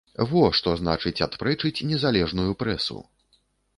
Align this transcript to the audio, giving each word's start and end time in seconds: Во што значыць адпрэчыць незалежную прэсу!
Во 0.29 0.41
што 0.59 0.71
значыць 0.79 1.23
адпрэчыць 1.27 1.85
незалежную 1.93 2.51
прэсу! 2.63 2.99